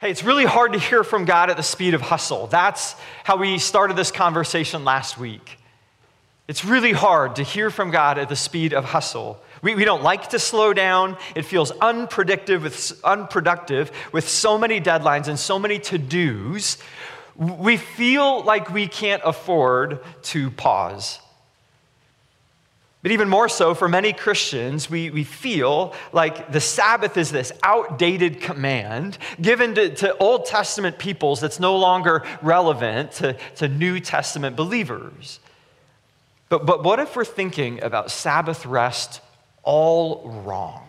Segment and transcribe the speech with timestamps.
[0.00, 2.46] Hey, it's really hard to hear from God at the speed of hustle.
[2.46, 5.58] That's how we started this conversation last week.
[6.46, 9.40] It's really hard to hear from God at the speed of hustle.
[9.60, 11.16] We, we don't like to slow down.
[11.34, 16.78] It feels unpredictable with, unproductive with so many deadlines and so many to dos.
[17.34, 21.18] We feel like we can't afford to pause.
[23.02, 27.52] But even more so, for many Christians, we, we feel like the Sabbath is this
[27.62, 34.00] outdated command given to, to Old Testament peoples that's no longer relevant to, to New
[34.00, 35.38] Testament believers.
[36.48, 39.20] But, but what if we're thinking about Sabbath rest
[39.62, 40.87] all wrong?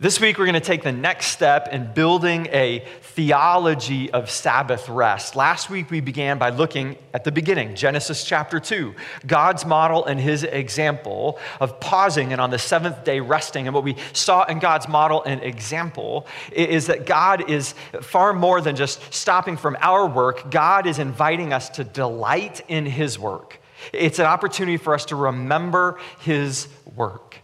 [0.00, 4.88] This week, we're going to take the next step in building a theology of Sabbath
[4.88, 5.34] rest.
[5.34, 8.94] Last week, we began by looking at the beginning, Genesis chapter 2,
[9.26, 13.66] God's model and his example of pausing and on the seventh day resting.
[13.66, 18.60] And what we saw in God's model and example is that God is far more
[18.60, 23.60] than just stopping from our work, God is inviting us to delight in his work.
[23.92, 27.38] It's an opportunity for us to remember his work.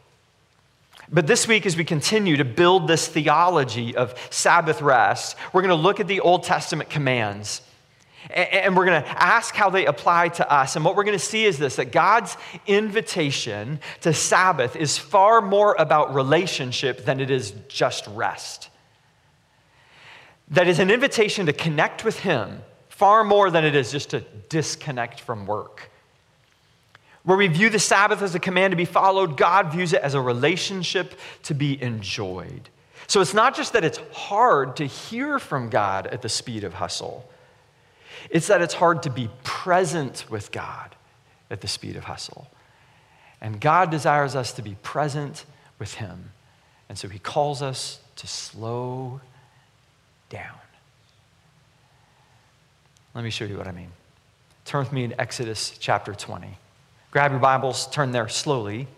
[1.10, 5.76] But this week, as we continue to build this theology of Sabbath rest, we're going
[5.76, 7.62] to look at the Old Testament commands
[8.30, 10.76] and we're going to ask how they apply to us.
[10.76, 15.40] And what we're going to see is this that God's invitation to Sabbath is far
[15.40, 18.70] more about relationship than it is just rest.
[20.48, 24.20] That is an invitation to connect with Him far more than it is just to
[24.48, 25.90] disconnect from work.
[27.24, 30.14] Where we view the Sabbath as a command to be followed, God views it as
[30.14, 32.68] a relationship to be enjoyed.
[33.06, 36.74] So it's not just that it's hard to hear from God at the speed of
[36.74, 37.28] hustle,
[38.30, 40.94] it's that it's hard to be present with God
[41.50, 42.48] at the speed of hustle.
[43.40, 45.44] And God desires us to be present
[45.78, 46.30] with Him.
[46.88, 49.20] And so He calls us to slow
[50.30, 50.56] down.
[53.14, 53.90] Let me show you what I mean.
[54.64, 56.58] Turn with me in Exodus chapter 20.
[57.14, 58.88] Grab your Bibles, turn there slowly.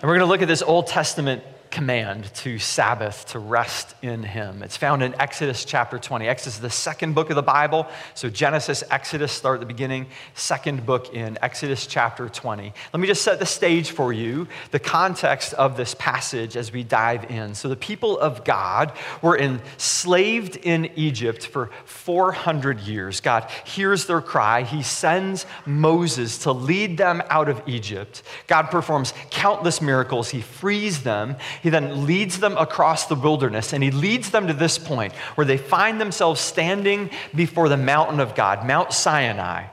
[0.00, 4.22] And we're going to look at this Old Testament command to Sabbath, to rest in
[4.22, 4.62] Him.
[4.62, 6.28] It's found in Exodus chapter 20.
[6.28, 7.88] Exodus is the second book of the Bible.
[8.14, 12.74] So Genesis, Exodus start at the beginning, second book in Exodus chapter 20.
[12.92, 16.84] Let me just set the stage for you, the context of this passage as we
[16.84, 17.54] dive in.
[17.54, 23.22] So the people of God were enslaved in Egypt for 400 years.
[23.22, 24.62] God hears their cry.
[24.62, 28.22] He sends Moses to lead them out of Egypt.
[28.46, 30.28] God performs countless miracles.
[30.28, 31.36] He frees them.
[31.62, 35.44] He then leads them across the wilderness, and he leads them to this point where
[35.44, 39.66] they find themselves standing before the mountain of God, Mount Sinai.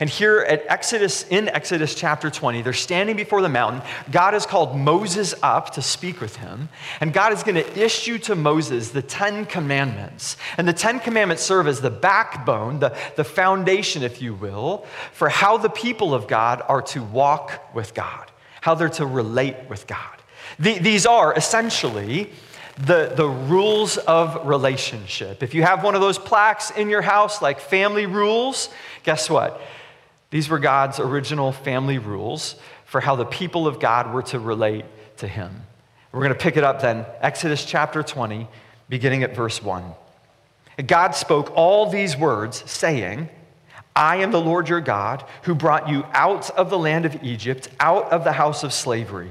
[0.00, 3.82] And here at Exodus, in Exodus chapter 20, they're standing before the mountain.
[4.10, 6.68] God has called Moses up to speak with him.
[7.00, 10.36] And God is going to issue to Moses the Ten Commandments.
[10.56, 15.28] And the Ten Commandments serve as the backbone, the, the foundation, if you will, for
[15.28, 18.30] how the people of God are to walk with God,
[18.60, 20.22] how they're to relate with God.
[20.58, 22.30] The, these are essentially
[22.78, 25.42] the, the rules of relationship.
[25.42, 28.68] If you have one of those plaques in your house, like family rules,
[29.04, 29.60] guess what?
[30.30, 34.84] These were God's original family rules for how the people of God were to relate
[35.18, 35.62] to Him.
[36.10, 38.48] We're going to pick it up then, Exodus chapter 20,
[38.88, 39.84] beginning at verse 1.
[40.86, 43.28] God spoke all these words, saying,
[43.94, 47.68] I am the Lord your God, who brought you out of the land of Egypt,
[47.78, 49.30] out of the house of slavery.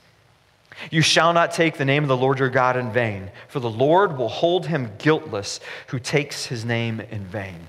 [0.89, 3.69] You shall not take the name of the Lord your God in vain, for the
[3.69, 7.67] Lord will hold him guiltless who takes his name in vain.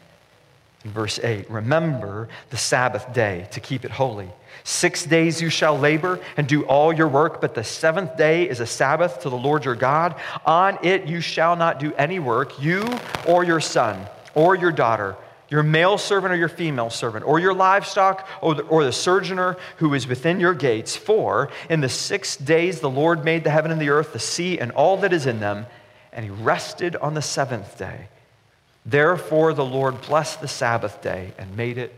[0.85, 4.29] In verse 8, remember the Sabbath day to keep it holy.
[4.65, 8.61] Six days you shall labor and do all your work, but the seventh day is
[8.61, 10.17] a Sabbath to the Lord your God.
[10.45, 12.89] On it you shall not do any work, you
[13.27, 15.17] or your son or your daughter
[15.53, 19.59] your male servant or your female servant, or your livestock, or the, or the sojourner
[19.77, 20.97] who is within your gates.
[20.97, 24.59] For in the six days the Lord made the heaven and the earth, the sea,
[24.59, 25.67] and all that is in them,
[26.11, 28.09] and he rested on the seventh day.
[28.87, 31.95] Therefore the Lord blessed the Sabbath day and made it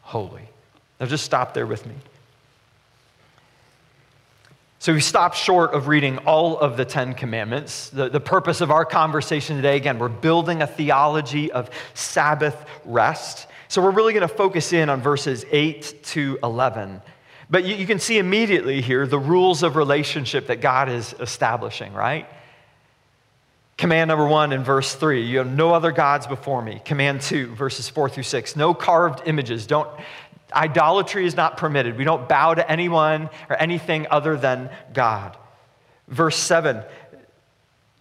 [0.00, 0.48] holy.
[0.98, 1.94] Now just stop there with me.
[4.82, 7.90] So we stopped short of reading all of the Ten Commandments.
[7.90, 13.46] The, the purpose of our conversation today, again, we're building a theology of Sabbath rest.
[13.68, 17.00] So we're really going to focus in on verses 8 to 11.
[17.48, 21.92] But you, you can see immediately here the rules of relationship that God is establishing,
[21.92, 22.26] right?
[23.78, 26.82] Command number one in verse three, you have no other gods before me.
[26.84, 29.64] Command two, verses four through six, no carved images.
[29.68, 29.88] Don't,
[30.54, 31.96] Idolatry is not permitted.
[31.96, 35.36] We don't bow to anyone or anything other than God.
[36.08, 36.82] Verse 7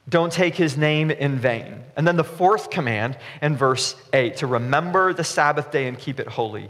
[0.10, 1.84] don't take his name in vain.
[1.96, 6.20] And then the fourth command in verse 8 to remember the Sabbath day and keep
[6.20, 6.70] it holy.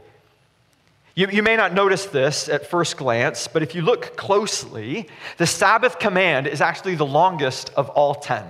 [1.15, 5.47] You, you, may not notice this at first glance, but if you look closely, the
[5.47, 8.45] Sabbath command is actually the longest of all 10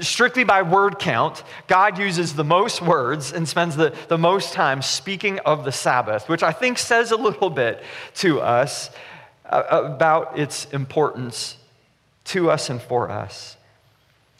[0.00, 4.82] strictly by word count, God uses the most words and spends the, the most time
[4.82, 7.82] speaking of the Sabbath, which I think says a little bit
[8.16, 8.90] to us
[9.44, 11.56] uh, about its importance
[12.24, 13.56] to us and for us.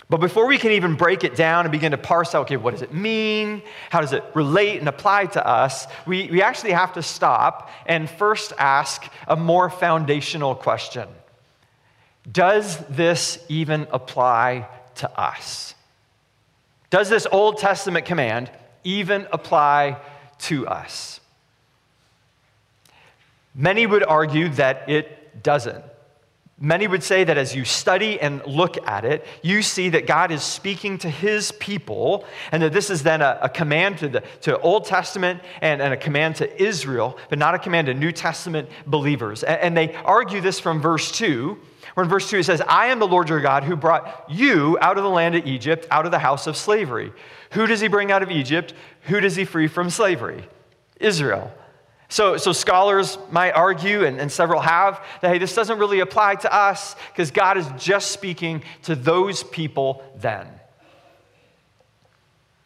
[0.08, 2.72] But before we can even break it down and begin to parse out, okay, what
[2.72, 3.62] does it mean?
[3.90, 5.86] How does it relate and apply to us?
[6.06, 11.08] We, we actually have to stop and first ask a more foundational question
[12.30, 15.74] Does this even apply to us?
[16.90, 18.50] Does this Old Testament command
[18.84, 19.98] even apply
[20.40, 21.20] to us?
[23.54, 25.84] Many would argue that it doesn't.
[26.58, 30.30] Many would say that as you study and look at it, you see that God
[30.30, 34.22] is speaking to his people, and that this is then a, a command to the
[34.42, 38.10] to Old Testament and, and, a command to Israel, but not a command to New
[38.10, 39.42] Testament believers.
[39.42, 41.58] And, and they argue this from verse 2
[41.96, 44.76] where in verse 2 it says, I am the Lord your God who brought you
[44.82, 47.10] out of the land of Egypt, out of the house of slavery.
[47.52, 48.74] Who does he bring out of Egypt?
[49.04, 50.46] Who does he free from slavery?
[51.00, 51.50] Israel.
[52.10, 56.34] So, so scholars might argue, and, and several have, that hey, this doesn't really apply
[56.34, 60.46] to us because God is just speaking to those people then.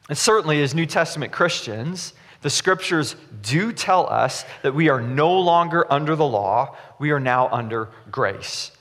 [0.09, 5.39] And certainly, as New Testament Christians, the scriptures do tell us that we are no
[5.39, 8.73] longer under the law, we are now under grace.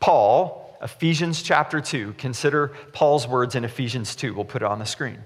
[0.00, 4.34] Paul, Ephesians chapter 2, consider Paul's words in Ephesians 2.
[4.34, 5.18] We'll put it on the screen.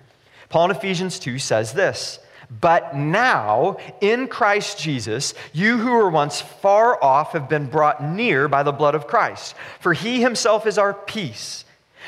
[0.48, 2.18] Paul in Ephesians 2 says this
[2.60, 8.48] But now, in Christ Jesus, you who were once far off have been brought near
[8.48, 9.54] by the blood of Christ.
[9.80, 11.64] For he himself is our peace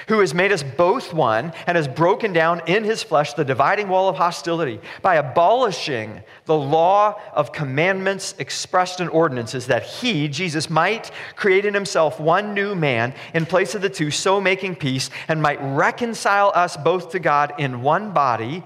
[0.09, 3.89] who has made us both one and has broken down in his flesh the dividing
[3.89, 10.69] wall of hostility by abolishing the law of commandments expressed in ordinances, that he, Jesus,
[10.69, 15.11] might create in himself one new man in place of the two, so making peace,
[15.29, 18.63] and might reconcile us both to God in one body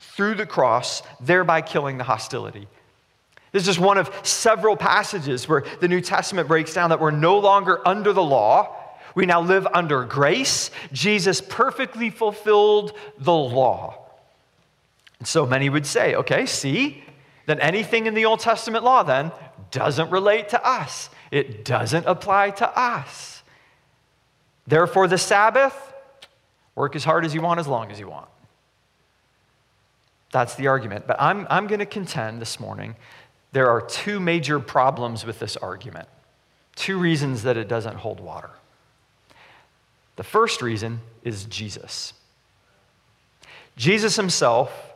[0.00, 2.68] through the cross, thereby killing the hostility.
[3.52, 7.38] This is one of several passages where the New Testament breaks down that we're no
[7.38, 8.76] longer under the law
[9.14, 10.70] we now live under grace.
[10.92, 13.98] Jesus perfectly fulfilled the law.
[15.18, 17.04] And so many would say, okay, see,
[17.46, 19.32] then anything in the Old Testament law then
[19.70, 21.10] doesn't relate to us.
[21.30, 23.42] It doesn't apply to us.
[24.66, 25.74] Therefore, the Sabbath,
[26.74, 28.28] work as hard as you want, as long as you want.
[30.30, 31.06] That's the argument.
[31.06, 32.96] But I'm, I'm going to contend this morning
[33.52, 36.08] there are two major problems with this argument,
[36.74, 38.50] two reasons that it doesn't hold water.
[40.16, 42.12] The first reason is Jesus.
[43.76, 44.92] Jesus himself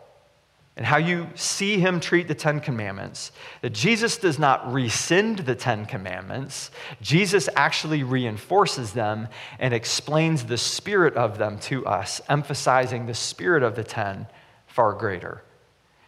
[0.76, 5.54] and how you see him treat the Ten Commandments, that Jesus does not rescind the
[5.54, 6.70] Ten Commandments.
[7.00, 13.62] Jesus actually reinforces them and explains the spirit of them to us, emphasizing the spirit
[13.62, 14.26] of the Ten
[14.66, 15.42] far greater.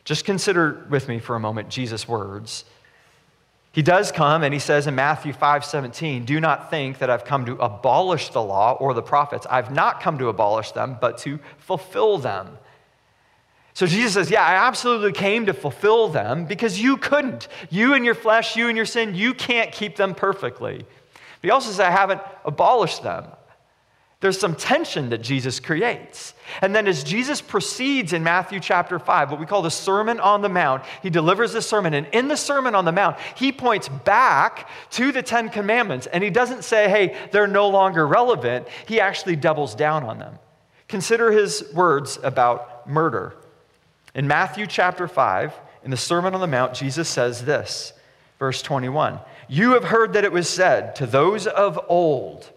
[0.05, 2.65] Just consider with me for a moment Jesus' words
[3.79, 7.25] he does come and he says in Matthew 5 17, Do not think that I've
[7.25, 9.47] come to abolish the law or the prophets.
[9.49, 12.59] I've not come to abolish them, but to fulfill them.
[13.75, 17.47] So Jesus says, Yeah, I absolutely came to fulfill them because you couldn't.
[17.71, 20.79] You and your flesh, you and your sin, you can't keep them perfectly.
[20.79, 23.27] But he also says, I haven't abolished them.
[24.21, 26.35] There's some tension that Jesus creates.
[26.61, 30.43] And then, as Jesus proceeds in Matthew chapter 5, what we call the Sermon on
[30.43, 31.95] the Mount, he delivers the sermon.
[31.95, 36.09] And in the Sermon on the Mount, he points back to the Ten Commandments.
[36.09, 38.67] And he doesn't say, hey, they're no longer relevant.
[38.87, 40.39] He actually doubles down on them.
[40.89, 43.37] Consider his words about murder.
[44.17, 47.93] In Matthew chapter 5, in the Sermon on the Mount, Jesus says this,
[48.41, 52.51] verse 21 You have heard that it was said to those of old,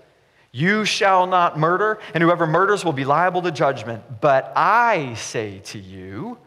[0.51, 4.03] you shall not murder, and whoever murders will be liable to judgment.
[4.19, 6.37] But I say to you,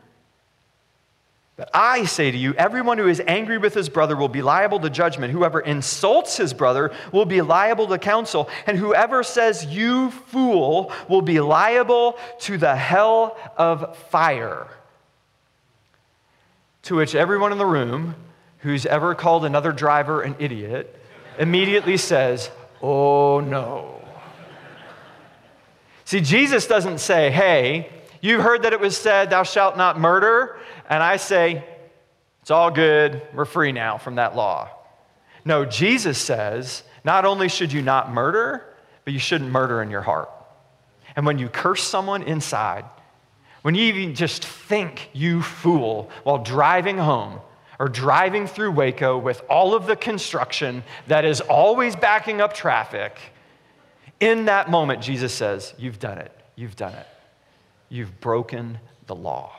[1.56, 4.80] But I say to you, everyone who is angry with his brother will be liable
[4.80, 5.32] to judgment.
[5.32, 8.50] Whoever insults his brother will be liable to counsel.
[8.66, 14.66] And whoever says, You fool, will be liable to the hell of fire.
[16.82, 18.16] To which everyone in the room
[18.58, 21.00] who's ever called another driver an idiot
[21.38, 22.50] immediately says,
[22.82, 23.93] Oh no.
[26.04, 30.56] See, Jesus doesn't say, Hey, you've heard that it was said, Thou shalt not murder.
[30.88, 31.64] And I say,
[32.42, 33.22] It's all good.
[33.32, 34.70] We're free now from that law.
[35.44, 38.64] No, Jesus says, Not only should you not murder,
[39.04, 40.30] but you shouldn't murder in your heart.
[41.16, 42.84] And when you curse someone inside,
[43.62, 47.40] when you even just think, you fool, while driving home,
[47.78, 53.18] or driving through Waco with all of the construction that is always backing up traffic,
[54.24, 56.32] in that moment, Jesus says, You've done it.
[56.56, 57.06] You've done it.
[57.90, 59.52] You've broken the law.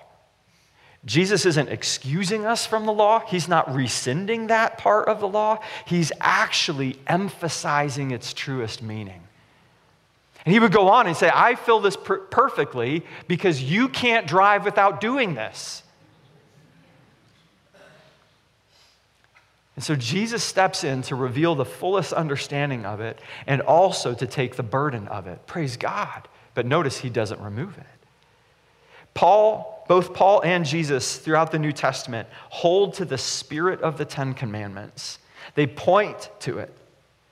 [1.06, 3.20] Jesus isn't excusing us from the law.
[3.20, 5.60] He's not rescinding that part of the law.
[5.86, 9.22] He's actually emphasizing its truest meaning.
[10.46, 14.26] And he would go on and say, I feel this per- perfectly because you can't
[14.26, 15.84] drive without doing this.
[19.76, 24.26] And so Jesus steps in to reveal the fullest understanding of it and also to
[24.26, 25.46] take the burden of it.
[25.48, 26.28] Praise God.
[26.54, 27.86] But notice he doesn't remove it.
[29.14, 34.06] Paul, both Paul and Jesus throughout the New Testament hold to the spirit of the
[34.06, 35.20] Ten Commandments.
[35.56, 36.74] They point to it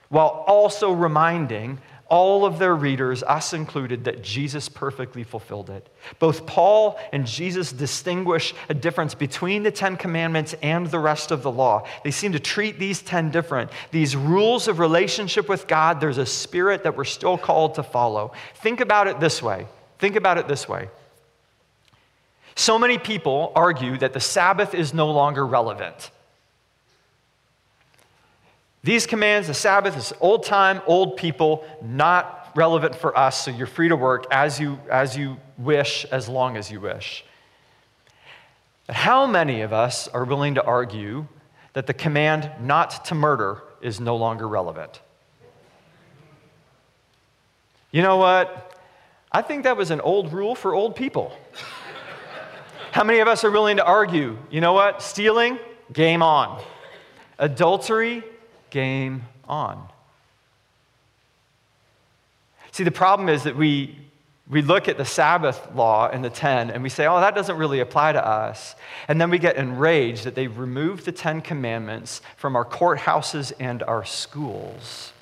[0.10, 1.80] while also reminding
[2.14, 5.90] all of their readers, us included, that Jesus perfectly fulfilled it.
[6.20, 11.42] Both Paul and Jesus distinguish a difference between the Ten Commandments and the rest of
[11.42, 11.88] the law.
[12.04, 13.72] They seem to treat these ten different.
[13.90, 18.34] These rules of relationship with God, there's a spirit that we're still called to follow.
[18.58, 19.66] Think about it this way.
[19.98, 20.90] Think about it this way.
[22.54, 26.12] So many people argue that the Sabbath is no longer relevant.
[28.84, 33.66] These commands, the Sabbath is old time, old people, not relevant for us, so you're
[33.66, 37.24] free to work as you, as you wish, as long as you wish.
[38.86, 41.26] But how many of us are willing to argue
[41.72, 45.02] that the command not to murder is no longer relevant?
[47.92, 48.78] You know what?
[49.32, 51.36] I think that was an old rule for old people.
[52.92, 55.02] How many of us are willing to argue, you know what?
[55.02, 55.58] Stealing,
[55.92, 56.62] game on.
[57.40, 58.24] Adultery,
[58.74, 59.88] game on.
[62.72, 63.96] See, the problem is that we,
[64.50, 67.56] we look at the Sabbath law and the 10 and we say, oh, that doesn't
[67.56, 68.74] really apply to us.
[69.08, 73.84] And then we get enraged that they've removed the 10 commandments from our courthouses and
[73.84, 75.14] our schools.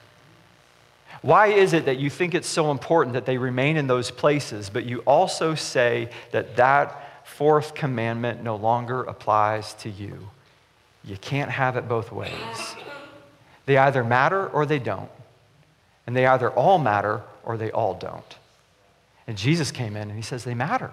[1.22, 4.70] Why is it that you think it's so important that they remain in those places,
[4.70, 10.30] but you also say that that fourth commandment no longer applies to you?
[11.04, 12.76] You can't have it both ways.
[13.66, 15.12] They either matter or they don't.
[16.08, 18.38] And they either all matter or they all don't.
[19.28, 20.92] And Jesus came in and he says they matter.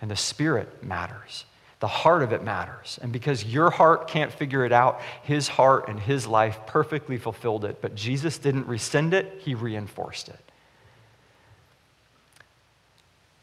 [0.00, 1.44] And the spirit matters.
[1.80, 2.98] The heart of it matters.
[3.02, 7.64] And because your heart can't figure it out, his heart and his life perfectly fulfilled
[7.64, 7.80] it.
[7.80, 10.50] But Jesus didn't rescind it, he reinforced it.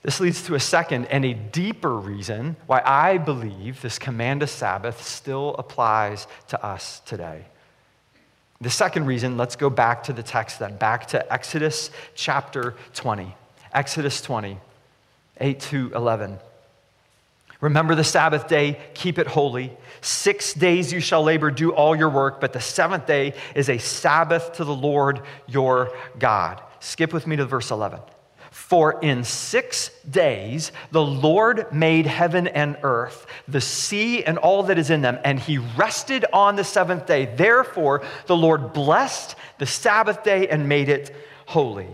[0.03, 4.49] This leads to a second and a deeper reason why I believe this command of
[4.49, 7.45] Sabbath still applies to us today.
[8.59, 13.35] The second reason, let's go back to the text then, back to Exodus chapter 20.
[13.71, 14.57] Exodus 20,
[15.39, 16.39] 8 to 11.
[17.59, 19.75] Remember the Sabbath day, keep it holy.
[20.01, 23.77] Six days you shall labor, do all your work, but the seventh day is a
[23.77, 26.61] Sabbath to the Lord your God.
[26.79, 27.99] Skip with me to verse 11.
[28.57, 34.77] For in six days the Lord made heaven and earth, the sea and all that
[34.77, 37.33] is in them, and he rested on the seventh day.
[37.33, 41.87] Therefore, the Lord blessed the Sabbath day and made it holy.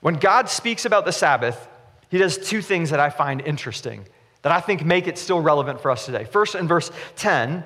[0.00, 1.68] When God speaks about the Sabbath,
[2.10, 4.04] he does two things that I find interesting,
[4.42, 6.24] that I think make it still relevant for us today.
[6.24, 7.64] First, in verse 10,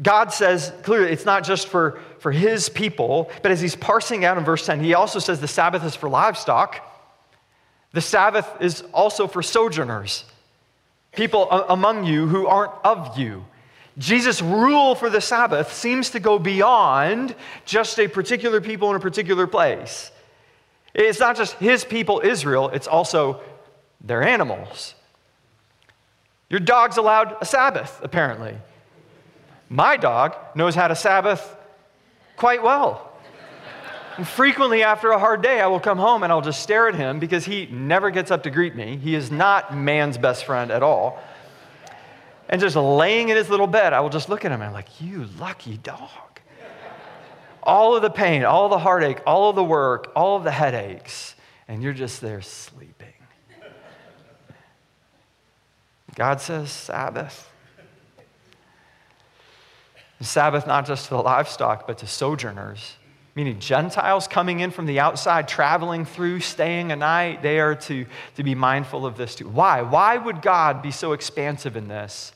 [0.00, 4.38] God says clearly it's not just for, for his people, but as he's parsing out
[4.38, 6.84] in verse 10, he also says the Sabbath is for livestock.
[7.92, 10.24] The Sabbath is also for sojourners,
[11.12, 13.44] people among you who aren't of you.
[13.96, 19.00] Jesus' rule for the Sabbath seems to go beyond just a particular people in a
[19.00, 20.12] particular place.
[20.94, 23.40] It's not just his people, Israel, it's also
[24.00, 24.94] their animals.
[26.48, 28.56] Your dog's allowed a Sabbath, apparently.
[29.68, 31.56] My dog knows how to Sabbath
[32.36, 33.04] quite well.
[34.16, 36.94] And frequently, after a hard day, I will come home and I'll just stare at
[36.94, 38.96] him because he never gets up to greet me.
[38.96, 41.22] He is not man's best friend at all.
[42.48, 44.72] and just laying in his little bed, I will just look at him and I'm
[44.72, 46.40] like, you lucky dog.
[47.62, 51.34] all of the pain, all the heartache, all of the work, all of the headaches,
[51.68, 53.12] and you're just there sleeping.
[56.14, 57.48] God says Sabbath.
[60.24, 62.96] Sabbath not just to the livestock, but to sojourners,
[63.36, 67.42] meaning Gentiles coming in from the outside, traveling through, staying a night.
[67.42, 68.04] They are to,
[68.36, 69.48] to be mindful of this too.
[69.48, 69.82] Why?
[69.82, 72.32] Why would God be so expansive in this?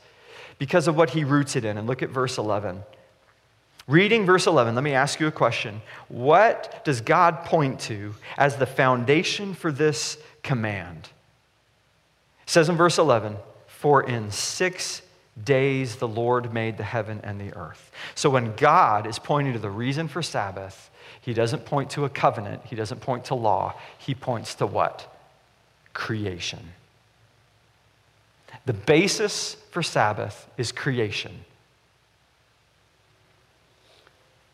[0.58, 1.76] Because of what he roots it in.
[1.76, 2.82] And look at verse 11.
[3.88, 5.82] Reading verse 11, let me ask you a question.
[6.06, 11.08] What does God point to as the foundation for this command?
[12.44, 13.36] It says in verse 11,
[13.66, 15.02] For in six
[15.44, 17.90] days the Lord made the heaven and the earth.
[18.14, 22.08] So when God is pointing to the reason for Sabbath, he doesn't point to a
[22.08, 25.08] covenant, he doesn't point to law, he points to what?
[25.94, 26.60] Creation.
[28.66, 31.44] The basis for Sabbath is creation.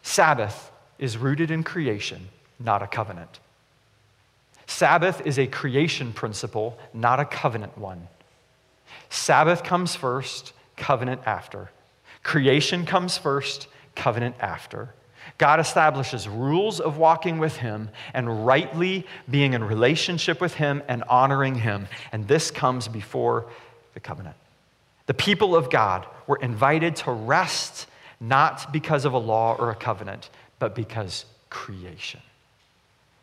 [0.03, 3.41] Sabbath is rooted in creation, not a covenant.
[4.67, 8.09] Sabbath is a creation principle, not a covenant one.
[9.11, 11.71] Sabbath comes first, covenant after.
[12.23, 14.95] Creation comes first, covenant after.
[15.37, 21.05] God establishes rules of walking with Him and rightly being in relationship with Him and
[21.05, 21.87] honoring Him.
[22.13, 23.47] And this comes before
[23.95, 24.37] the covenant.
[25.07, 27.87] The people of God were invited to rest
[28.21, 32.21] not because of a law or a covenant, but because creation.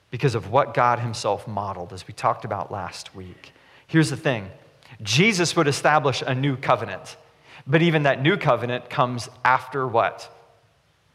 [0.09, 3.51] Because of what God Himself modeled, as we talked about last week.
[3.87, 4.49] Here's the thing
[5.01, 7.17] Jesus would establish a new covenant.
[7.67, 10.29] But even that new covenant comes after what?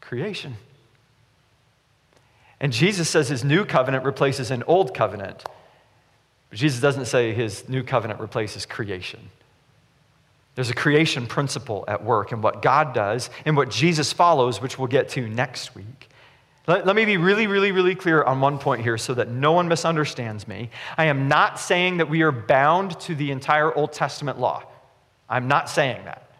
[0.01, 0.57] Creation.
[2.59, 5.43] And Jesus says his new covenant replaces an old covenant.
[6.49, 9.31] But Jesus doesn't say his new covenant replaces creation.
[10.55, 14.77] There's a creation principle at work in what God does and what Jesus follows, which
[14.77, 16.09] we'll get to next week.
[16.67, 19.53] Let, let, me be really, really, really clear on one point here so that no
[19.53, 20.69] one misunderstands me.
[20.97, 24.63] I am not saying that we are bound to the entire Old Testament law.
[25.27, 26.30] I'm not saying that.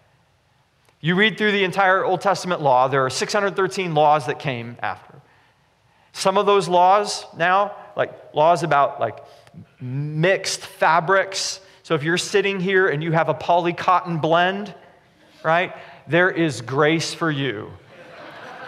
[1.01, 5.19] You read through the entire Old Testament law, there are 613 laws that came after.
[6.13, 9.17] Some of those laws now, like laws about like
[9.79, 11.59] mixed fabrics.
[11.81, 14.73] So if you're sitting here and you have a poly cotton blend,
[15.43, 15.75] right?
[16.07, 17.71] There is grace for you.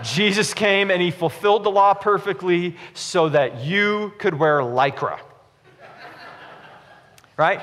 [0.01, 5.19] Jesus came and he fulfilled the law perfectly so that you could wear lycra.
[7.37, 7.61] Right?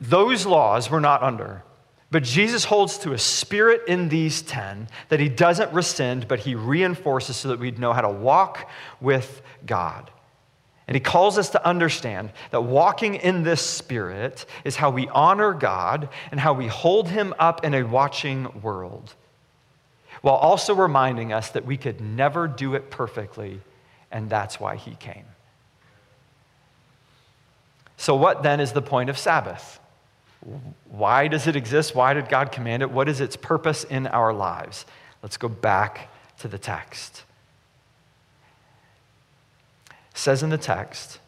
[0.00, 1.62] Those laws were not under.
[2.10, 6.54] But Jesus holds to a spirit in these 10 that he doesn't rescind, but he
[6.54, 10.10] reinforces so that we'd know how to walk with God.
[10.86, 15.52] And he calls us to understand that walking in this spirit is how we honor
[15.52, 19.14] God and how we hold him up in a watching world,
[20.22, 23.60] while also reminding us that we could never do it perfectly,
[24.10, 25.26] and that's why he came.
[27.98, 29.77] So, what then is the point of Sabbath?
[30.88, 31.94] Why does it exist?
[31.94, 32.90] Why did God command it?
[32.90, 34.86] What is its purpose in our lives?
[35.22, 36.08] Let's go back
[36.40, 37.24] to the text.
[39.90, 41.18] It says in the text,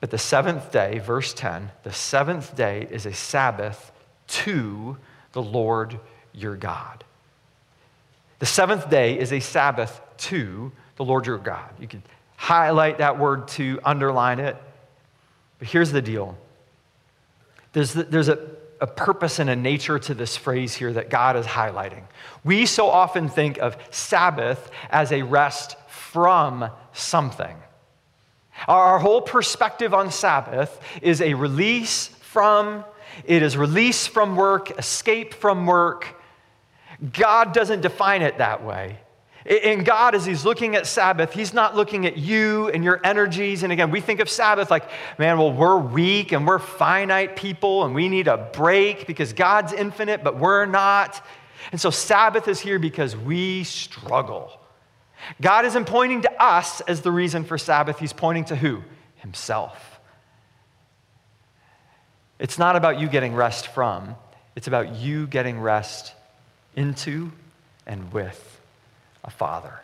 [0.00, 3.92] but the seventh day, verse 10, the seventh day is a Sabbath
[4.28, 4.96] to
[5.32, 5.98] the Lord
[6.32, 7.04] your God.
[8.38, 11.70] The seventh day is a Sabbath to the Lord your God.
[11.80, 12.02] You can
[12.36, 14.56] highlight that word to, underline it.
[15.58, 16.36] But here's the deal
[17.72, 18.38] there's, there's a,
[18.80, 22.04] a purpose and a nature to this phrase here that God is highlighting.
[22.44, 27.56] We so often think of Sabbath as a rest from something.
[28.68, 32.84] Our whole perspective on Sabbath is a release from,
[33.24, 36.20] it is release from work, escape from work.
[37.12, 38.98] God doesn't define it that way.
[39.48, 43.62] And God, as He's looking at Sabbath, He's not looking at you and your energies.
[43.62, 47.84] And again, we think of Sabbath like, man, well, we're weak and we're finite people
[47.84, 51.24] and we need a break because God's infinite, but we're not.
[51.70, 54.50] And so Sabbath is here because we struggle.
[55.40, 58.82] God isn't pointing to us as the reason for Sabbath, He's pointing to who?
[59.16, 60.00] Himself.
[62.40, 64.16] It's not about you getting rest from,
[64.56, 66.14] it's about you getting rest
[66.74, 67.30] into
[67.86, 68.56] and with
[69.26, 69.80] a father.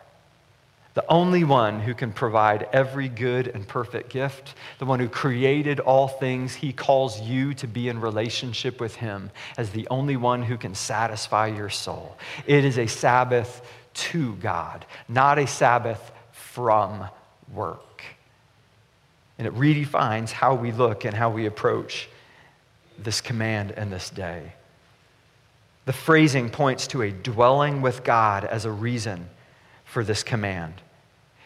[0.93, 5.79] The only one who can provide every good and perfect gift, the one who created
[5.79, 10.43] all things, he calls you to be in relationship with him as the only one
[10.43, 12.15] who can satisfy your soul.
[12.45, 17.05] It is a Sabbath to God, not a Sabbath from
[17.51, 18.03] work.
[19.39, 22.07] And it redefines how we look and how we approach
[22.99, 24.53] this command and this day.
[25.85, 29.29] The phrasing points to a dwelling with God as a reason
[29.83, 30.75] for this command.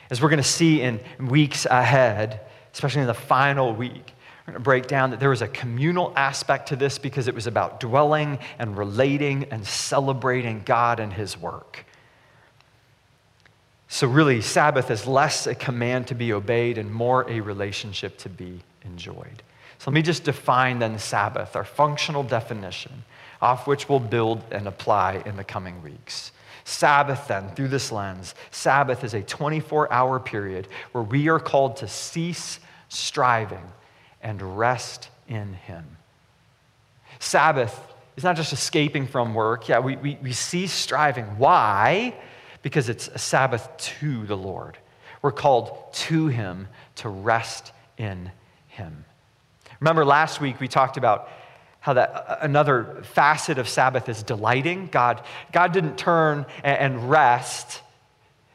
[0.10, 2.42] As we're going to see in weeks ahead,
[2.74, 4.14] especially in the final week,
[4.46, 7.36] we're going to break down that there was a communal aspect to this because it
[7.36, 11.86] was about dwelling and relating and celebrating God and His work.
[13.90, 18.30] So, really, Sabbath is less a command to be obeyed and more a relationship to
[18.30, 19.44] be enjoyed.
[19.80, 23.04] So, let me just define then Sabbath, our functional definition,
[23.42, 26.32] off which we'll build and apply in the coming weeks.
[26.64, 31.78] Sabbath, then, through this lens, Sabbath is a 24 hour period where we are called
[31.78, 33.64] to cease striving
[34.22, 35.86] and rest in Him.
[37.20, 37.80] Sabbath
[38.18, 39.70] is not just escaping from work.
[39.70, 41.26] Yeah, we, we, we cease striving.
[41.38, 42.14] Why?
[42.62, 44.78] because it's a Sabbath to the Lord.
[45.22, 48.30] We're called to Him to rest in
[48.68, 49.06] Him.
[49.80, 51.30] Remember last week we talked about
[51.80, 54.90] how that uh, another facet of Sabbath is delighting.
[54.92, 57.82] God, God didn't turn and rest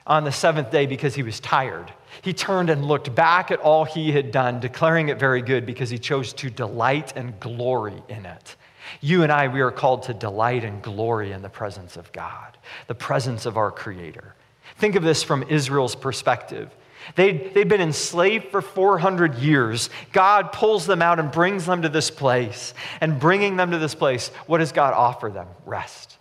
[0.07, 1.93] on the seventh day because he was tired.
[2.23, 5.89] He turned and looked back at all he had done, declaring it very good because
[5.91, 8.57] he chose to delight and glory in it.
[9.01, 12.59] You and I, we are called to delight and glory in the presence of God,
[12.89, 14.35] the presence of our Creator.
[14.77, 16.71] Think of this from Israel's perspective.
[17.15, 19.91] They'd, they'd been enslaved for 400 years.
[20.13, 22.75] God pulls them out and brings them to this place.
[23.01, 25.49] And bringing them to this place, what does God offer them?
[25.67, 26.19] Rest.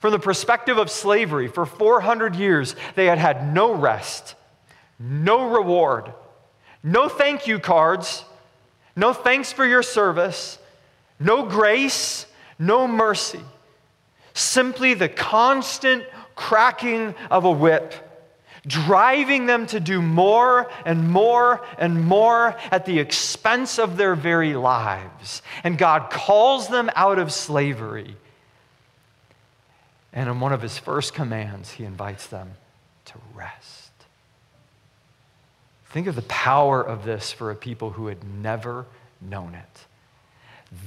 [0.00, 4.36] From the perspective of slavery, for 400 years, they had had no rest,
[4.98, 6.12] no reward,
[6.82, 8.24] no thank you cards,
[8.94, 10.58] no thanks for your service,
[11.18, 12.26] no grace,
[12.58, 13.40] no mercy.
[14.34, 16.04] Simply the constant
[16.36, 17.92] cracking of a whip,
[18.68, 24.54] driving them to do more and more and more at the expense of their very
[24.54, 25.42] lives.
[25.64, 28.14] And God calls them out of slavery.
[30.12, 32.52] And in one of his first commands, he invites them
[33.06, 33.90] to rest.
[35.86, 38.84] Think of the power of this for a people who had never
[39.22, 39.86] known it.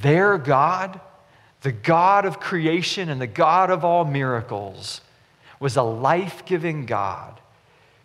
[0.02, 1.00] Their God,
[1.62, 5.02] the God of creation and the God of all miracles,
[5.60, 7.41] was a life giving God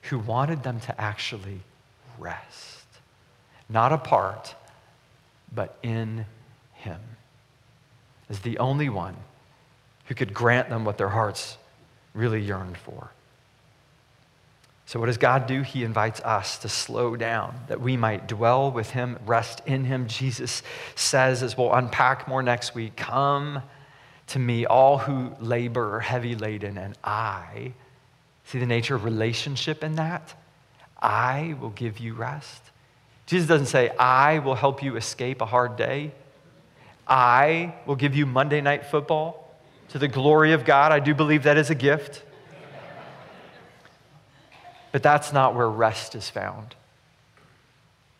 [0.06, 1.60] who wanted them to actually
[2.18, 2.86] rest,
[3.68, 4.54] not apart,
[5.52, 6.26] but in
[6.74, 7.00] Him,
[8.28, 9.16] as the only one
[10.06, 11.58] who could grant them what their hearts
[12.14, 13.10] really yearned for.
[14.86, 15.62] So, what does God do?
[15.62, 20.06] He invites us to slow down that we might dwell with Him, rest in Him.
[20.06, 20.62] Jesus
[20.94, 23.62] says, as we'll unpack more next week, Come
[24.28, 27.72] to me, all who labor heavy laden, and I,
[28.46, 30.34] see the nature of relationship in that?
[31.00, 32.62] I will give you rest.
[33.26, 36.12] Jesus doesn't say, I will help you escape a hard day.
[37.06, 39.54] I will give you Monday night football
[39.90, 40.92] to the glory of God.
[40.92, 42.22] I do believe that is a gift.
[44.92, 46.74] But that's not where rest is found.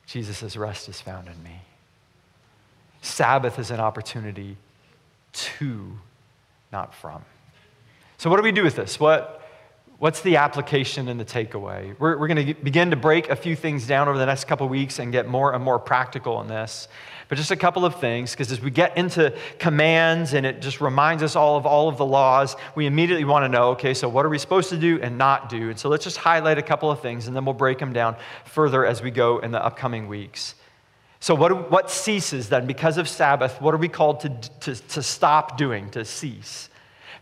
[0.06, 1.62] Jesus says, Rest is found in me.
[3.02, 4.56] Sabbath is an opportunity
[5.32, 5.98] to,
[6.72, 7.24] not from.
[8.18, 8.98] So, what do we do with this?
[8.98, 9.35] What,
[9.98, 11.98] what's the application and the takeaway?
[11.98, 14.68] We're, we're going to begin to break a few things down over the next couple
[14.68, 16.88] weeks and get more and more practical in this.
[17.28, 20.80] But just a couple of things, because as we get into commands and it just
[20.80, 24.08] reminds us all of all of the laws, we immediately want to know okay, so
[24.08, 25.70] what are we supposed to do and not do?
[25.70, 28.16] And so let's just highlight a couple of things and then we'll break them down
[28.44, 30.54] further as we go in the upcoming weeks.
[31.18, 32.66] So, what, what ceases then?
[32.66, 34.28] Because of Sabbath, what are we called to,
[34.60, 36.68] to, to stop doing, to cease?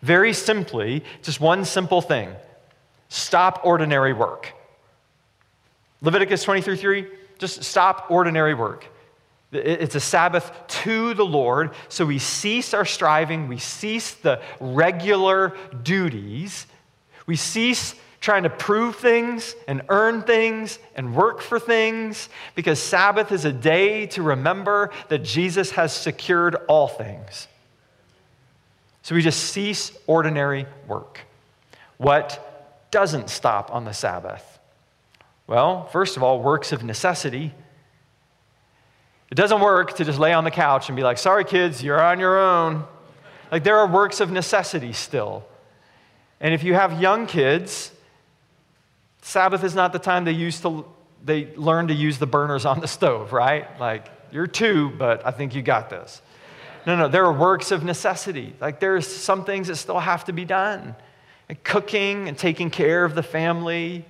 [0.03, 2.35] Very simply, just one simple thing
[3.15, 4.53] stop ordinary work.
[6.01, 7.07] Leviticus 23 3,
[7.39, 8.87] just stop ordinary work.
[9.53, 11.71] It's a Sabbath to the Lord.
[11.89, 16.67] So we cease our striving, we cease the regular duties,
[17.27, 23.31] we cease trying to prove things and earn things and work for things because Sabbath
[23.31, 27.47] is a day to remember that Jesus has secured all things.
[29.03, 31.21] So we just cease ordinary work.
[31.99, 32.54] What
[32.95, 34.59] doesn't stop on the Sabbath?
[35.47, 37.53] Well, first of all, works of necessity
[39.35, 42.01] it doesn't work to just lay on the couch and be like, sorry, kids, you're
[42.01, 42.85] on your own.
[43.51, 45.45] Like, there are works of necessity still.
[46.39, 47.91] And if you have young kids,
[49.23, 50.87] Sabbath is not the time they use to
[51.25, 53.67] they learn to use the burners on the stove, right?
[53.81, 56.23] Like, you're two, but I think you got this.
[56.87, 58.55] No, no, there are works of necessity.
[58.61, 60.95] Like, there's some things that still have to be done.
[61.49, 64.07] Like cooking and taking care of the family,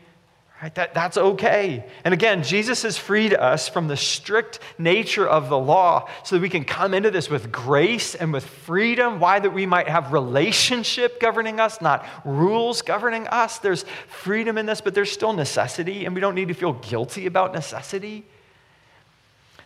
[0.65, 0.75] Right?
[0.77, 1.85] That, that's okay.
[2.05, 6.41] And again, Jesus has freed us from the strict nature of the law so that
[6.41, 9.21] we can come into this with grace and with freedom.
[9.21, 9.41] Why?
[9.41, 13.59] That we might have relationship governing us, not rules governing us.
[13.59, 17.27] There's freedom in this, but there's still necessity, and we don't need to feel guilty
[17.27, 18.25] about necessity.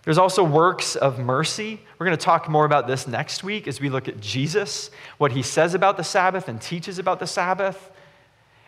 [0.09, 1.79] There's also works of mercy.
[1.99, 5.33] We're going to talk more about this next week as we look at Jesus, what
[5.33, 7.91] he says about the Sabbath and teaches about the Sabbath.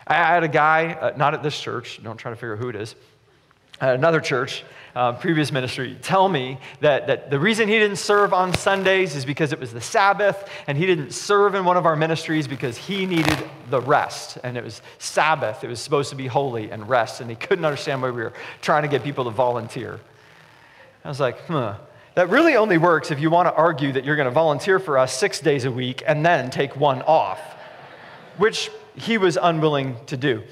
[0.05, 2.69] I had a guy, uh, not at this church, don't try to figure out who
[2.69, 2.93] it is,
[3.79, 4.63] at another church,
[4.95, 9.25] uh, previous ministry, tell me that, that the reason he didn't serve on Sundays is
[9.25, 12.77] because it was the Sabbath, and he didn't serve in one of our ministries because
[12.77, 14.37] he needed the rest.
[14.43, 17.65] And it was Sabbath, it was supposed to be holy and rest, and he couldn't
[17.65, 19.99] understand why we were trying to get people to volunteer.
[21.03, 21.75] I was like, huh.
[22.15, 24.97] That really only works if you want to argue that you're going to volunteer for
[24.97, 27.39] us six days a week and then take one off,
[28.37, 30.43] which he was unwilling to do.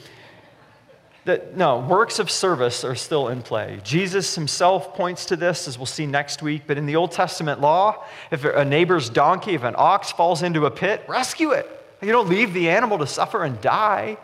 [1.26, 3.82] That, no, works of service are still in play.
[3.84, 6.64] Jesus himself points to this, as we'll see next week.
[6.66, 10.66] But in the Old Testament law, if a neighbor's donkey, if an ox falls into
[10.66, 11.70] a pit, rescue it.
[12.02, 14.18] You don't leave the animal to suffer and die.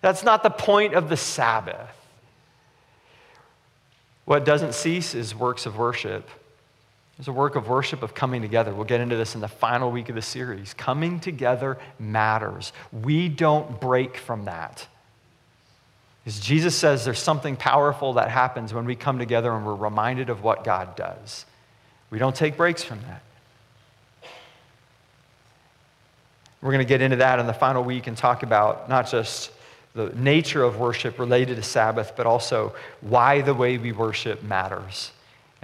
[0.00, 1.90] That's not the point of the Sabbath.
[4.24, 6.28] What doesn't cease is works of worship.
[7.16, 8.74] There's a work of worship of coming together.
[8.74, 10.74] We'll get into this in the final week of the series.
[10.74, 12.72] Coming together matters.
[12.92, 14.86] We don't break from that.
[16.26, 20.30] As Jesus says, there's something powerful that happens when we come together and we're reminded
[20.30, 21.44] of what God does.
[22.10, 23.22] We don't take breaks from that.
[26.62, 29.50] We're going to get into that in the final week and talk about not just
[29.94, 35.12] the nature of worship related to Sabbath, but also why the way we worship matters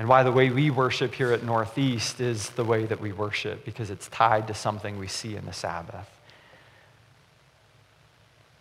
[0.00, 3.66] and why the way we worship here at Northeast is the way that we worship,
[3.66, 6.08] because it's tied to something we see in the Sabbath.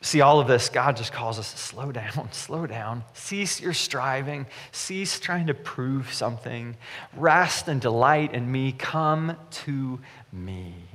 [0.01, 3.05] See, all of this, God just calls us to slow down, slow down.
[3.13, 6.75] Cease your striving, cease trying to prove something.
[7.15, 8.73] Rest and delight in me.
[8.73, 9.99] Come to
[10.33, 10.88] me.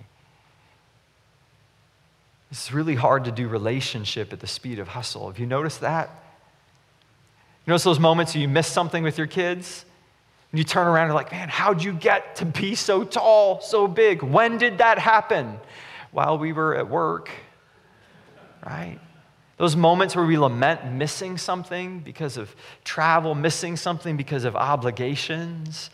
[2.55, 5.27] It's really hard to do relationship at the speed of hustle.
[5.27, 6.09] Have you noticed that?
[7.67, 9.85] You notice those moments where you miss something with your kids?
[10.53, 13.89] And you turn around and like, man, how'd you get to be so tall, so
[13.89, 14.23] big?
[14.23, 15.59] When did that happen?
[16.13, 17.29] While we were at work,
[18.65, 19.01] right?
[19.57, 25.91] Those moments where we lament missing something because of travel, missing something because of obligations.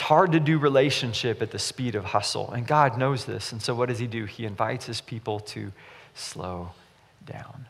[0.00, 2.52] It's hard to do relationship at the speed of hustle.
[2.52, 3.52] And God knows this.
[3.52, 4.24] And so what does He do?
[4.24, 5.72] He invites His people to
[6.14, 6.70] slow
[7.26, 7.66] down.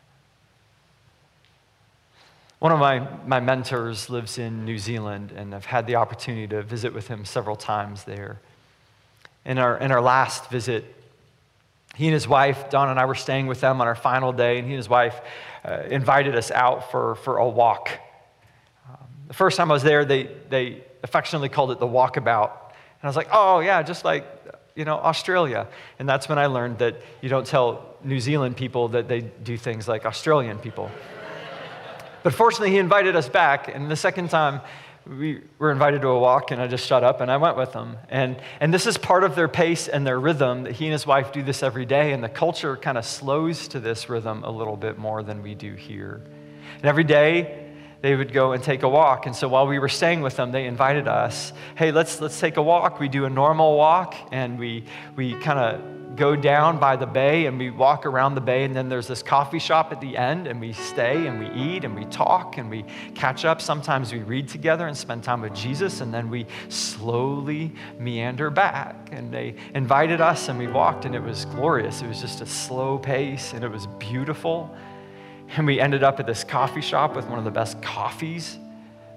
[2.59, 6.61] One of my, my mentors lives in New Zealand, and I've had the opportunity to
[6.61, 8.39] visit with him several times there.
[9.43, 10.85] In our, in our last visit,
[11.95, 14.57] he and his wife, Don and I, were staying with them on our final day,
[14.57, 15.19] and he and his wife
[15.65, 17.91] uh, invited us out for, for a walk.
[18.89, 22.51] Um, the first time I was there, they, they affectionately called it the walkabout.
[22.51, 24.25] And I was like, oh, yeah, just like,
[24.75, 25.67] you know, Australia.
[25.99, 29.57] And that's when I learned that you don't tell New Zealand people that they do
[29.57, 30.91] things like Australian people.
[32.23, 33.73] But fortunately, he invited us back.
[33.73, 34.61] And the second time,
[35.07, 37.73] we were invited to a walk, and I just shut up and I went with
[37.73, 37.97] them.
[38.09, 41.07] And, and this is part of their pace and their rhythm that he and his
[41.07, 42.13] wife do this every day.
[42.13, 45.55] And the culture kind of slows to this rhythm a little bit more than we
[45.55, 46.21] do here.
[46.77, 47.60] And every day,
[48.01, 49.27] they would go and take a walk.
[49.27, 52.57] And so while we were staying with them, they invited us, hey, let's, let's take
[52.57, 52.99] a walk.
[52.99, 54.85] We do a normal walk, and we,
[55.15, 58.75] we kind of go down by the bay and we walk around the bay, and
[58.75, 61.95] then there's this coffee shop at the end, and we stay and we eat and
[61.95, 62.83] we talk and we
[63.15, 63.61] catch up.
[63.61, 69.09] Sometimes we read together and spend time with Jesus, and then we slowly meander back.
[69.11, 72.01] And they invited us, and we walked, and it was glorious.
[72.01, 74.75] It was just a slow pace, and it was beautiful.
[75.55, 78.57] And we ended up at this coffee shop with one of the best coffees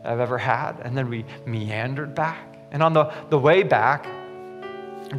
[0.04, 0.80] I've ever had.
[0.82, 2.56] And then we meandered back.
[2.72, 4.06] And on the, the way back,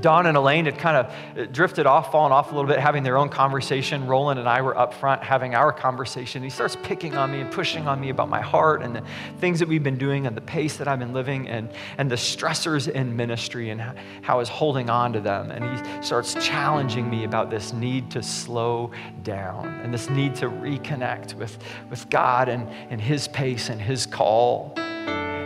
[0.01, 1.05] Don and Elaine had kind of
[1.37, 4.07] uh, drifted off, fallen off a little bit, having their own conversation.
[4.07, 6.43] Roland and I were up front having our conversation.
[6.43, 9.03] He starts picking on me and pushing on me about my heart and the
[9.39, 12.15] things that we've been doing and the pace that I've been living and, and the
[12.15, 15.51] stressors in ministry and how I was holding on to them.
[15.51, 18.91] And he starts challenging me about this need to slow
[19.23, 21.57] down and this need to reconnect with,
[21.89, 24.75] with God and, and his pace and his call.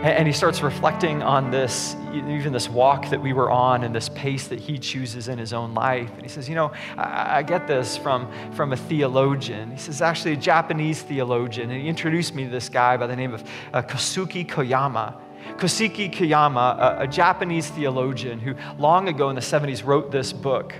[0.02, 4.08] And he starts reflecting on this, even this walk that we were on and this
[4.08, 6.10] pace that he chooses in his own life.
[6.14, 9.72] And he says, You know, I, I get this from, from a theologian.
[9.72, 11.70] He says, actually, a Japanese theologian.
[11.70, 15.20] And he introduced me to this guy by the name of uh, Kosuke Koyama.
[15.58, 20.72] Kosuke Koyama, a, a Japanese theologian who long ago in the 70s wrote this book.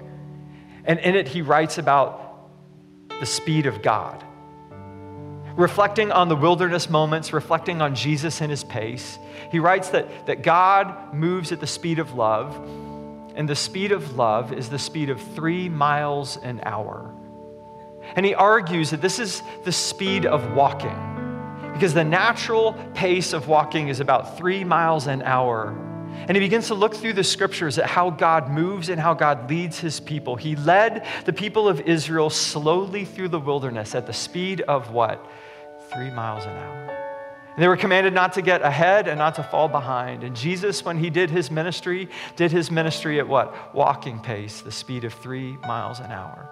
[0.86, 2.48] And in it, he writes about
[3.20, 4.24] the speed of God
[5.60, 9.18] reflecting on the wilderness moments, reflecting on Jesus and his pace,
[9.50, 12.56] he writes that, that God moves at the speed of love,
[13.36, 17.14] and the speed of love is the speed of three miles an hour.
[18.16, 20.96] And he argues that this is the speed of walking,
[21.74, 25.76] because the natural pace of walking is about three miles an hour.
[26.26, 29.48] And he begins to look through the scriptures at how God moves and how God
[29.48, 30.36] leads his people.
[30.36, 35.24] He led the people of Israel slowly through the wilderness at the speed of what?
[35.92, 36.80] Three miles an hour.
[37.54, 40.22] And they were commanded not to get ahead and not to fall behind.
[40.22, 43.74] And Jesus, when he did his ministry, did his ministry at what?
[43.74, 46.48] Walking pace, the speed of three miles an hour.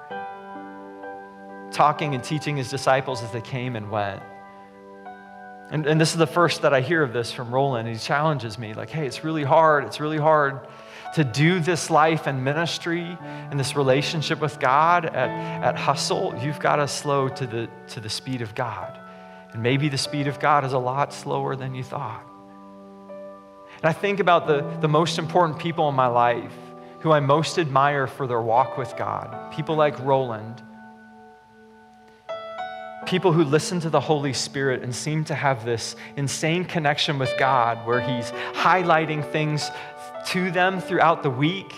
[1.70, 4.22] Talking and teaching his disciples as they came and went.
[5.70, 7.88] And, and this is the first that I hear of this from Roland.
[7.88, 9.84] He challenges me, like, hey, it's really hard.
[9.84, 10.66] It's really hard
[11.14, 15.30] to do this life and ministry and this relationship with God at,
[15.62, 16.34] at hustle.
[16.42, 18.98] You've got to slow to the, to the speed of God.
[19.52, 22.24] And maybe the speed of God is a lot slower than you thought.
[23.76, 26.52] And I think about the, the most important people in my life
[27.00, 29.52] who I most admire for their walk with God.
[29.52, 30.62] People like Roland.
[33.06, 37.32] People who listen to the Holy Spirit and seem to have this insane connection with
[37.38, 39.70] God where He's highlighting things
[40.26, 41.72] to them throughout the week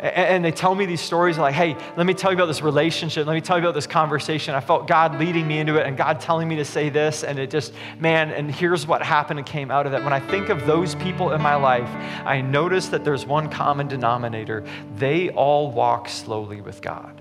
[0.00, 3.26] and they tell me these stories like, hey, let me tell you about this relationship.
[3.26, 4.54] Let me tell you about this conversation.
[4.54, 7.22] I felt God leading me into it and God telling me to say this.
[7.22, 10.02] And it just, man, and here's what happened and came out of that.
[10.02, 11.88] When I think of those people in my life,
[12.24, 14.64] I notice that there's one common denominator.
[14.96, 17.20] They all walk slowly with God,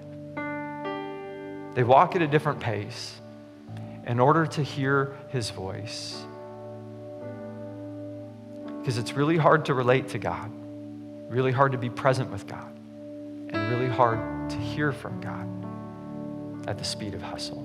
[1.76, 3.20] they walk at a different pace
[4.08, 6.24] in order to hear his voice.
[8.80, 10.50] Because it's really hard to relate to God
[11.30, 12.76] really hard to be present with God,
[13.50, 15.48] and really hard to hear from God
[16.68, 17.64] at the speed of hustle.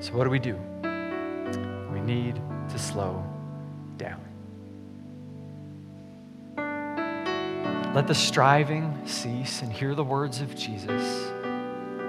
[0.00, 0.58] So, what do we do?
[1.92, 3.24] We need to slow
[3.96, 4.20] down.
[7.94, 11.30] Let the striving cease and hear the words of Jesus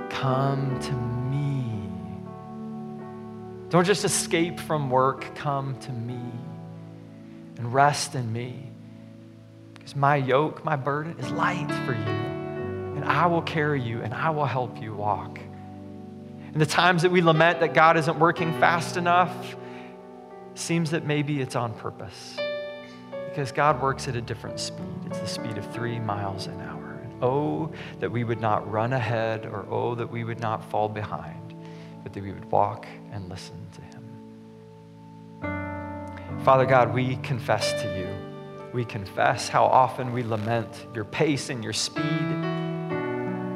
[0.10, 1.90] Come to me.
[3.70, 6.22] Don't just escape from work, come to me
[7.58, 8.72] and rest in me.
[9.86, 12.00] Because my yoke, my burden is light for you.
[12.96, 15.38] And I will carry you and I will help you walk.
[15.38, 19.56] And the times that we lament that God isn't working fast enough,
[20.56, 22.36] seems that maybe it's on purpose.
[23.30, 24.88] Because God works at a different speed.
[25.06, 27.00] It's the speed of three miles an hour.
[27.04, 30.90] And oh, that we would not run ahead, or oh, that we would not fall
[30.90, 31.54] behind,
[32.02, 34.04] but that we would walk and listen to Him.
[36.44, 38.35] Father God, we confess to you
[38.76, 42.04] we confess how often we lament your pace and your speed.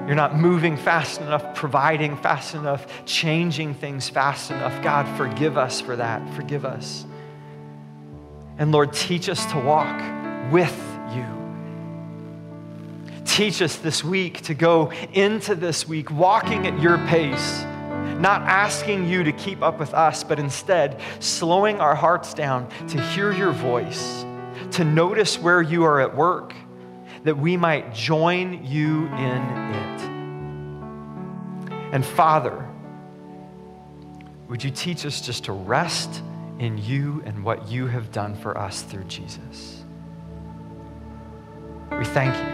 [0.07, 4.81] You're not moving fast enough, providing fast enough, changing things fast enough.
[4.81, 6.27] God, forgive us for that.
[6.35, 7.05] Forgive us.
[8.57, 10.01] And Lord, teach us to walk
[10.51, 10.75] with
[11.13, 11.25] you.
[13.25, 17.61] Teach us this week to go into this week walking at your pace,
[18.19, 23.01] not asking you to keep up with us, but instead slowing our hearts down to
[23.01, 24.25] hear your voice
[24.71, 26.53] to notice where you are at work,
[27.23, 29.41] that we might join you in
[29.73, 30.01] it.
[31.91, 32.67] And Father,
[34.47, 36.23] would you teach us just to rest
[36.59, 39.83] in you and what you have done for us through Jesus?
[41.91, 42.53] We thank you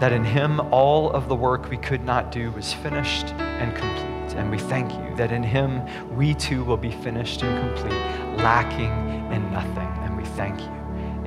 [0.00, 4.36] that in him all of the work we could not do was finished and complete.
[4.36, 5.82] And we thank you that in him
[6.16, 8.90] we too will be finished and complete, lacking
[9.30, 9.91] in nothing
[10.36, 10.70] thank you.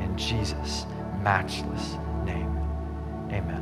[0.04, 0.86] In Jesus'
[1.22, 2.58] matchless name,
[3.32, 3.62] amen.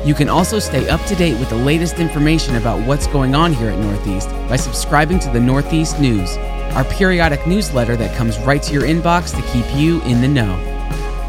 [0.06, 3.52] You can also stay up to date with the latest information about what's going on
[3.52, 6.36] here at Northeast by subscribing to the Northeast News,
[6.76, 10.54] our periodic newsletter that comes right to your inbox to keep you in the know.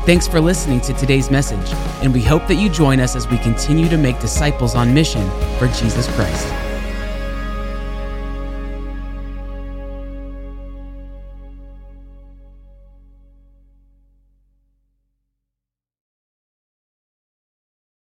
[0.05, 3.39] Thanks for listening to today's message, and we hope that you join us as we
[3.39, 6.47] continue to make disciples on mission for Jesus Christ.